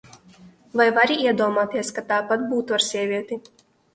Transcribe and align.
Vai 0.79 0.87
vari 0.97 1.17
iedomāties, 1.25 1.93
ka 1.97 2.05
tāpat 2.13 2.47
būtu 2.53 2.79
ar 2.79 2.87
sievieti? 2.87 3.41